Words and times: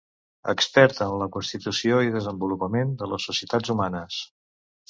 Expert 0.53 1.01
en 1.07 1.11
la 1.23 1.27
constitució 1.35 2.01
i 2.07 2.11
desenvolupament 2.17 2.97
de 3.03 3.11
les 3.13 3.29
societats 3.31 3.75
humanes. 3.75 4.19